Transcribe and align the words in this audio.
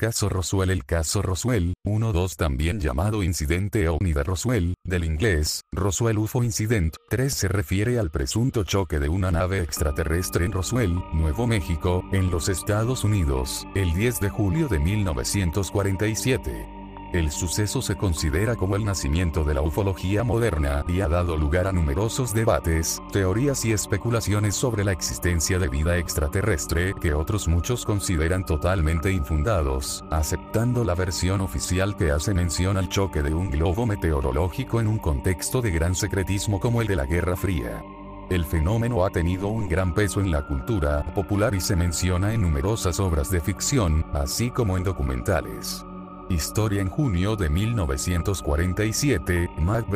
Caso 0.00 0.28
Roswell 0.28 0.70
El 0.70 0.84
caso 0.84 1.22
Roswell, 1.22 1.74
1-2 1.84 2.36
también 2.36 2.78
llamado 2.78 3.24
Incidente 3.24 3.88
OVNI 3.88 4.12
de 4.12 4.22
Roswell, 4.22 4.74
del 4.84 5.02
inglés, 5.02 5.62
Roswell 5.72 6.18
UFO 6.18 6.44
Incident, 6.44 6.94
3 7.10 7.34
se 7.34 7.48
refiere 7.48 7.98
al 7.98 8.12
presunto 8.12 8.62
choque 8.62 9.00
de 9.00 9.08
una 9.08 9.32
nave 9.32 9.60
extraterrestre 9.60 10.44
en 10.44 10.52
Roswell, 10.52 10.94
Nuevo 11.12 11.48
México, 11.48 12.04
en 12.12 12.30
los 12.30 12.48
Estados 12.48 13.02
Unidos, 13.02 13.66
el 13.74 13.92
10 13.92 14.20
de 14.20 14.30
julio 14.30 14.68
de 14.68 14.78
1947. 14.78 16.77
El 17.12 17.30
suceso 17.30 17.80
se 17.80 17.96
considera 17.96 18.54
como 18.54 18.76
el 18.76 18.84
nacimiento 18.84 19.42
de 19.42 19.54
la 19.54 19.62
ufología 19.62 20.24
moderna 20.24 20.84
y 20.86 21.00
ha 21.00 21.08
dado 21.08 21.38
lugar 21.38 21.66
a 21.66 21.72
numerosos 21.72 22.34
debates, 22.34 23.00
teorías 23.12 23.64
y 23.64 23.72
especulaciones 23.72 24.54
sobre 24.54 24.84
la 24.84 24.92
existencia 24.92 25.58
de 25.58 25.68
vida 25.68 25.96
extraterrestre 25.96 26.92
que 27.00 27.14
otros 27.14 27.48
muchos 27.48 27.86
consideran 27.86 28.44
totalmente 28.44 29.10
infundados, 29.10 30.04
aceptando 30.10 30.84
la 30.84 30.94
versión 30.94 31.40
oficial 31.40 31.96
que 31.96 32.10
hace 32.10 32.34
mención 32.34 32.76
al 32.76 32.90
choque 32.90 33.22
de 33.22 33.32
un 33.32 33.50
globo 33.50 33.86
meteorológico 33.86 34.78
en 34.78 34.86
un 34.86 34.98
contexto 34.98 35.62
de 35.62 35.70
gran 35.70 35.94
secretismo 35.94 36.60
como 36.60 36.82
el 36.82 36.88
de 36.88 36.96
la 36.96 37.06
Guerra 37.06 37.36
Fría. 37.36 37.82
El 38.28 38.44
fenómeno 38.44 39.06
ha 39.06 39.08
tenido 39.08 39.48
un 39.48 39.66
gran 39.66 39.94
peso 39.94 40.20
en 40.20 40.30
la 40.30 40.46
cultura 40.46 41.14
popular 41.14 41.54
y 41.54 41.62
se 41.62 41.74
menciona 41.74 42.34
en 42.34 42.42
numerosas 42.42 43.00
obras 43.00 43.30
de 43.30 43.40
ficción, 43.40 44.04
así 44.12 44.50
como 44.50 44.76
en 44.76 44.84
documentales. 44.84 45.86
Historia 46.30 46.82
en 46.82 46.90
junio 46.90 47.36
de 47.36 47.48
1947, 47.48 49.50
Mac 49.56 49.86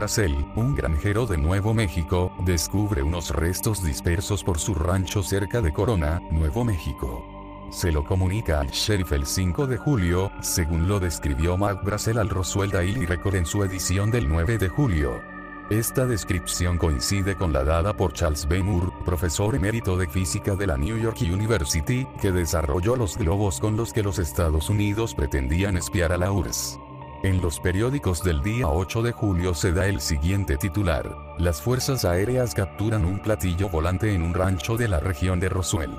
un 0.57 0.75
granjero 0.75 1.27
de 1.27 1.37
Nuevo 1.37 1.75
México, 1.75 2.33
descubre 2.47 3.03
unos 3.03 3.29
restos 3.31 3.85
dispersos 3.85 4.43
por 4.43 4.59
su 4.59 4.75
rancho 4.75 5.23
cerca 5.23 5.61
de 5.61 5.75
Corona, 5.75 6.23
Nuevo 6.31 6.65
México. 6.65 7.23
Se 7.71 7.93
lo 7.93 8.03
comunica 8.03 8.61
al 8.61 8.71
sheriff 8.71 9.13
el 9.13 9.27
5 9.27 9.67
de 9.67 9.77
julio, 9.77 10.33
según 10.41 10.89
lo 10.89 11.01
describió 11.01 11.59
Mac 11.59 11.85
Brazel 11.85 12.17
al 12.17 12.31
Roswell 12.31 12.71
Daily 12.71 13.05
Record 13.05 13.35
en 13.35 13.45
su 13.45 13.63
edición 13.63 14.11
del 14.11 14.27
9 14.27 14.57
de 14.57 14.71
julio. 14.71 15.32
Esta 15.73 16.05
descripción 16.05 16.77
coincide 16.77 17.35
con 17.35 17.51
la 17.51 17.65
dada 17.65 17.97
por 17.97 18.13
Charles 18.13 18.47
B. 18.47 18.63
Moore, 18.63 18.93
profesor 19.07 19.55
emérito 19.55 19.97
de 19.97 20.07
física 20.07 20.55
de 20.55 20.67
la 20.67 20.77
New 20.77 20.99
York 20.99 21.17
University, 21.23 22.07
que 22.21 22.31
desarrolló 22.31 22.95
los 22.95 23.17
globos 23.17 23.59
con 23.59 23.75
los 23.75 23.95
que 23.95 24.03
los 24.03 24.19
Estados 24.19 24.69
Unidos 24.69 25.15
pretendían 25.15 25.79
espiar 25.79 26.13
a 26.13 26.19
la 26.19 26.31
URSS. 26.31 26.79
En 27.23 27.41
los 27.41 27.59
periódicos 27.59 28.23
del 28.23 28.43
día 28.43 28.69
8 28.69 29.01
de 29.01 29.13
julio 29.13 29.55
se 29.55 29.73
da 29.73 29.87
el 29.87 30.03
siguiente 30.03 30.59
titular. 30.59 31.17
Las 31.39 31.63
fuerzas 31.63 32.05
aéreas 32.05 32.55
capturan 32.55 33.07
un 33.07 33.21
platillo 33.21 33.71
volante 33.71 34.13
en 34.13 34.21
un 34.21 34.35
rancho 34.35 34.77
de 34.77 34.89
la 34.89 35.01
región 35.01 35.41
de 35.41 35.49
Roswell. 35.49 35.97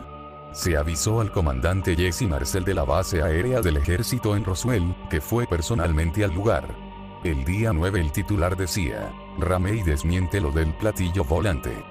Se 0.51 0.77
avisó 0.77 1.19
al 1.19 1.31
comandante 1.31 1.95
Jesse 1.95 2.29
Marcel 2.29 2.63
de 2.63 2.75
la 2.75 2.83
base 2.83 3.23
aérea 3.23 3.59
del 3.59 3.77
ejército 3.77 4.35
en 4.35 4.45
Roswell, 4.45 4.95
que 5.09 5.19
fue 5.19 5.47
personalmente 5.47 6.23
al 6.23 6.31
lugar. 6.31 6.75
El 7.23 7.43
día 7.43 7.73
9 7.73 8.01
el 8.01 8.11
titular 8.11 8.55
decía, 8.55 9.11
Ramey 9.37 9.81
desmiente 9.83 10.39
lo 10.39 10.51
del 10.51 10.73
platillo 10.73 11.23
volante. 11.23 11.83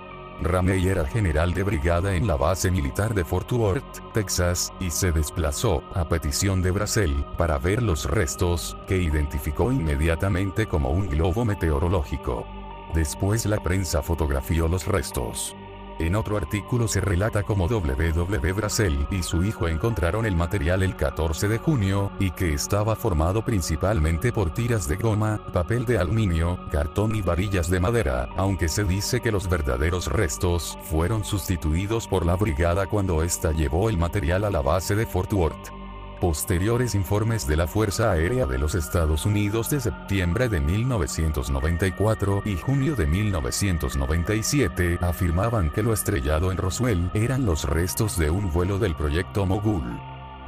Ramey 0.42 0.88
era 0.88 1.04
general 1.04 1.54
de 1.54 1.62
brigada 1.62 2.14
en 2.14 2.26
la 2.26 2.36
base 2.36 2.70
militar 2.70 3.14
de 3.14 3.24
Fort 3.24 3.50
Worth, 3.52 4.12
Texas, 4.12 4.72
y 4.80 4.90
se 4.90 5.12
desplazó, 5.12 5.82
a 5.94 6.08
petición 6.08 6.62
de 6.62 6.70
Brasil, 6.70 7.24
para 7.36 7.58
ver 7.58 7.82
los 7.82 8.10
restos, 8.10 8.76
que 8.88 8.98
identificó 8.98 9.70
inmediatamente 9.70 10.66
como 10.66 10.90
un 10.90 11.08
globo 11.08 11.44
meteorológico. 11.44 12.46
Después 12.94 13.46
la 13.46 13.62
prensa 13.62 14.02
fotografió 14.02 14.68
los 14.68 14.86
restos. 14.86 15.56
En 16.03 16.17
otro 16.17 16.36
artículo 16.36 16.89
se 16.89 17.00
relata 17.00 17.45
cómo 17.45 17.69
W.W. 17.69 18.53
Brazel 18.55 19.06
y 19.12 19.22
su 19.22 19.45
hijo 19.45 19.69
encontraron 19.69 20.27
el 20.27 20.34
material 20.34 20.83
el 20.83 20.97
14 20.97 21.47
de 21.47 21.58
junio, 21.58 22.11
y 22.19 22.33
que 22.33 22.55
estaba 22.55 22.97
formado 22.97 23.45
principalmente 23.45 24.33
por 24.33 24.53
tiras 24.53 24.89
de 24.89 24.97
goma, 24.97 25.41
papel 25.53 25.86
de 25.86 25.98
aluminio, 25.98 26.58
cartón 26.73 27.14
y 27.14 27.23
varillas 27.23 27.70
de 27.70 27.78
madera, 27.78 28.28
aunque 28.36 28.67
se 28.69 28.83
dice 28.83 29.20
que 29.20 29.30
los 29.30 29.48
verdaderos 29.48 30.08
restos 30.08 30.77
fueron 30.83 31.24
sustituidos 31.24 32.08
por 32.08 32.27
la 32.27 32.35
brigada 32.35 32.86
cuando 32.86 33.23
ésta 33.23 33.52
llevó 33.52 33.89
el 33.89 33.96
material 33.96 34.42
a 34.42 34.51
la 34.51 34.61
base 34.61 34.96
de 34.96 35.07
Fort 35.07 35.33
Worth. 35.33 35.81
Posteriores 36.22 36.94
informes 36.94 37.48
de 37.48 37.56
la 37.56 37.66
Fuerza 37.66 38.12
Aérea 38.12 38.46
de 38.46 38.56
los 38.56 38.77
Estados 38.77 39.27
Unidos 39.27 39.70
de 39.70 39.80
septiembre 39.80 40.48
de 40.48 40.60
1994 40.60 42.42
y 42.44 42.56
junio 42.58 42.94
de 42.94 43.08
1997 43.08 44.98
afirmaban 45.00 45.68
que 45.70 45.82
lo 45.82 45.92
estrellado 45.92 46.52
en 46.52 46.58
Roswell 46.58 47.11
eran 47.12 47.44
los 47.44 47.68
restos 47.68 48.16
de 48.16 48.30
un 48.30 48.52
vuelo 48.52 48.78
del 48.78 48.94
proyecto 48.94 49.46
Mogul. 49.46 49.98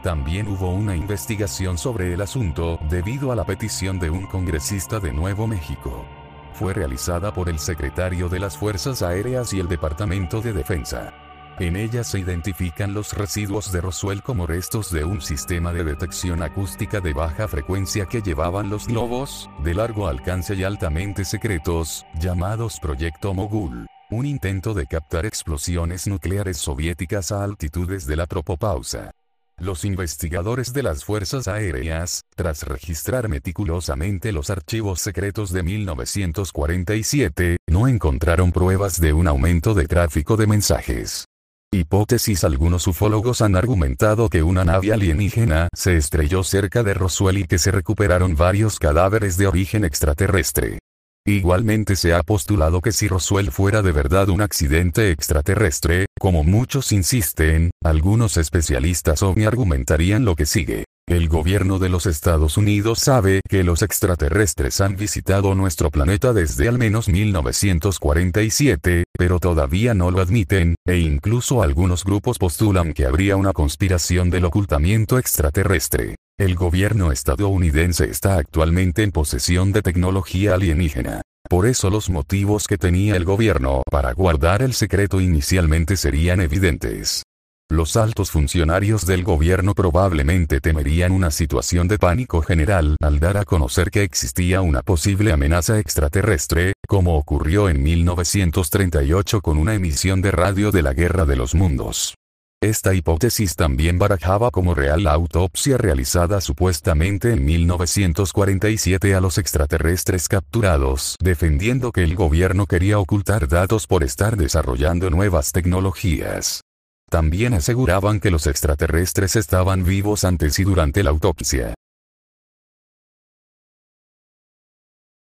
También 0.04 0.46
hubo 0.46 0.72
una 0.72 0.94
investigación 0.94 1.76
sobre 1.76 2.14
el 2.14 2.20
asunto 2.20 2.78
debido 2.88 3.32
a 3.32 3.34
la 3.34 3.44
petición 3.44 3.98
de 3.98 4.10
un 4.10 4.28
congresista 4.28 5.00
de 5.00 5.12
Nuevo 5.12 5.48
México. 5.48 6.06
Fue 6.52 6.72
realizada 6.72 7.34
por 7.34 7.48
el 7.48 7.58
secretario 7.58 8.28
de 8.28 8.38
las 8.38 8.56
Fuerzas 8.56 9.02
Aéreas 9.02 9.52
y 9.52 9.58
el 9.58 9.66
Departamento 9.66 10.40
de 10.40 10.52
Defensa. 10.52 11.23
En 11.60 11.76
ella 11.76 12.02
se 12.02 12.18
identifican 12.18 12.94
los 12.94 13.12
residuos 13.12 13.70
de 13.70 13.80
Roswell 13.80 14.22
como 14.22 14.44
restos 14.44 14.90
de 14.90 15.04
un 15.04 15.20
sistema 15.20 15.72
de 15.72 15.84
detección 15.84 16.42
acústica 16.42 17.00
de 17.00 17.12
baja 17.12 17.46
frecuencia 17.46 18.06
que 18.06 18.22
llevaban 18.22 18.70
los 18.70 18.88
globos, 18.88 19.48
de 19.62 19.74
largo 19.74 20.08
alcance 20.08 20.56
y 20.56 20.64
altamente 20.64 21.24
secretos, 21.24 22.04
llamados 22.18 22.80
Proyecto 22.80 23.34
Mogul. 23.34 23.86
Un 24.10 24.26
intento 24.26 24.74
de 24.74 24.86
captar 24.86 25.26
explosiones 25.26 26.08
nucleares 26.08 26.58
soviéticas 26.58 27.30
a 27.30 27.44
altitudes 27.44 28.04
de 28.06 28.16
la 28.16 28.26
tropopausa. 28.26 29.12
Los 29.56 29.84
investigadores 29.84 30.72
de 30.72 30.82
las 30.82 31.04
Fuerzas 31.04 31.46
Aéreas, 31.46 32.22
tras 32.34 32.64
registrar 32.64 33.28
meticulosamente 33.28 34.32
los 34.32 34.50
archivos 34.50 35.00
secretos 35.00 35.52
de 35.52 35.62
1947, 35.62 37.58
no 37.68 37.86
encontraron 37.86 38.50
pruebas 38.50 39.00
de 39.00 39.12
un 39.12 39.28
aumento 39.28 39.74
de 39.74 39.86
tráfico 39.86 40.36
de 40.36 40.48
mensajes. 40.48 41.26
Hipótesis 41.74 42.44
Algunos 42.44 42.86
ufólogos 42.86 43.42
han 43.42 43.56
argumentado 43.56 44.28
que 44.28 44.44
una 44.44 44.64
nave 44.64 44.92
alienígena 44.92 45.68
se 45.74 45.96
estrelló 45.96 46.44
cerca 46.44 46.84
de 46.84 46.94
Roswell 46.94 47.38
y 47.38 47.44
que 47.46 47.58
se 47.58 47.72
recuperaron 47.72 48.36
varios 48.36 48.78
cadáveres 48.78 49.36
de 49.36 49.48
origen 49.48 49.84
extraterrestre. 49.84 50.78
Igualmente 51.26 51.96
se 51.96 52.14
ha 52.14 52.22
postulado 52.22 52.80
que 52.80 52.92
si 52.92 53.08
Roswell 53.08 53.50
fuera 53.50 53.82
de 53.82 53.90
verdad 53.90 54.28
un 54.28 54.40
accidente 54.40 55.10
extraterrestre, 55.10 56.06
como 56.20 56.44
muchos 56.44 56.92
insisten, 56.92 57.70
algunos 57.82 58.36
especialistas 58.36 59.22
ovni 59.22 59.44
argumentarían 59.44 60.24
lo 60.24 60.36
que 60.36 60.46
sigue. 60.46 60.84
El 61.06 61.28
gobierno 61.28 61.78
de 61.78 61.90
los 61.90 62.06
Estados 62.06 62.56
Unidos 62.56 62.98
sabe 62.98 63.42
que 63.46 63.62
los 63.62 63.82
extraterrestres 63.82 64.80
han 64.80 64.96
visitado 64.96 65.54
nuestro 65.54 65.90
planeta 65.90 66.32
desde 66.32 66.66
al 66.66 66.78
menos 66.78 67.08
1947, 67.08 69.03
pero 69.16 69.38
todavía 69.38 69.94
no 69.94 70.10
lo 70.10 70.20
admiten, 70.20 70.74
e 70.86 70.98
incluso 70.98 71.62
algunos 71.62 72.04
grupos 72.04 72.38
postulan 72.38 72.92
que 72.92 73.06
habría 73.06 73.36
una 73.36 73.52
conspiración 73.52 74.30
del 74.30 74.44
ocultamiento 74.44 75.18
extraterrestre. 75.18 76.16
El 76.38 76.56
gobierno 76.56 77.12
estadounidense 77.12 78.10
está 78.10 78.38
actualmente 78.38 79.02
en 79.04 79.12
posesión 79.12 79.72
de 79.72 79.82
tecnología 79.82 80.54
alienígena. 80.54 81.22
Por 81.48 81.66
eso 81.66 81.90
los 81.90 82.10
motivos 82.10 82.66
que 82.66 82.78
tenía 82.78 83.16
el 83.16 83.24
gobierno 83.24 83.82
para 83.90 84.12
guardar 84.12 84.62
el 84.62 84.72
secreto 84.72 85.20
inicialmente 85.20 85.96
serían 85.96 86.40
evidentes. 86.40 87.22
Los 87.70 87.96
altos 87.96 88.30
funcionarios 88.30 89.06
del 89.06 89.24
gobierno 89.24 89.74
probablemente 89.74 90.60
temerían 90.60 91.12
una 91.12 91.30
situación 91.30 91.88
de 91.88 91.98
pánico 91.98 92.42
general 92.42 92.96
al 93.02 93.18
dar 93.20 93.38
a 93.38 93.44
conocer 93.44 93.90
que 93.90 94.02
existía 94.02 94.60
una 94.60 94.82
posible 94.82 95.32
amenaza 95.32 95.78
extraterrestre, 95.78 96.74
como 96.86 97.16
ocurrió 97.16 97.70
en 97.70 97.82
1938 97.82 99.40
con 99.40 99.56
una 99.56 99.74
emisión 99.74 100.20
de 100.20 100.30
radio 100.30 100.72
de 100.72 100.82
la 100.82 100.92
Guerra 100.92 101.24
de 101.24 101.36
los 101.36 101.54
Mundos. 101.54 102.14
Esta 102.62 102.94
hipótesis 102.94 103.56
también 103.56 103.98
barajaba 103.98 104.50
como 104.50 104.74
real 104.74 105.04
la 105.04 105.12
autopsia 105.12 105.78
realizada 105.78 106.42
supuestamente 106.42 107.32
en 107.32 107.44
1947 107.44 109.14
a 109.14 109.20
los 109.20 109.38
extraterrestres 109.38 110.28
capturados, 110.28 111.16
defendiendo 111.20 111.92
que 111.92 112.04
el 112.04 112.14
gobierno 112.14 112.66
quería 112.66 112.98
ocultar 112.98 113.48
datos 113.48 113.86
por 113.86 114.04
estar 114.04 114.36
desarrollando 114.36 115.08
nuevas 115.10 115.50
tecnologías. 115.52 116.60
También 117.10 117.54
aseguraban 117.54 118.20
que 118.20 118.30
los 118.30 118.46
extraterrestres 118.46 119.36
estaban 119.36 119.84
vivos 119.84 120.24
antes 120.24 120.58
y 120.58 120.64
durante 120.64 121.02
la 121.02 121.10
autopsia. 121.10 121.74